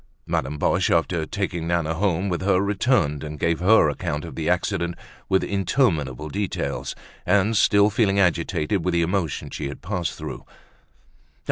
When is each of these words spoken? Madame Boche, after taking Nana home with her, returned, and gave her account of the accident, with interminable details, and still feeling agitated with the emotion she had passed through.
Madame 0.25 0.57
Boche, 0.57 0.89
after 0.89 1.27
taking 1.27 1.67
Nana 1.67 1.93
home 1.93 2.27
with 2.27 2.41
her, 2.41 2.59
returned, 2.59 3.23
and 3.23 3.37
gave 3.37 3.59
her 3.59 3.87
account 3.87 4.25
of 4.25 4.33
the 4.33 4.49
accident, 4.49 4.95
with 5.29 5.43
interminable 5.43 6.27
details, 6.27 6.95
and 7.23 7.55
still 7.55 7.91
feeling 7.91 8.19
agitated 8.19 8.83
with 8.83 8.93
the 8.95 9.03
emotion 9.03 9.51
she 9.51 9.67
had 9.67 9.83
passed 9.83 10.17
through. 10.17 10.43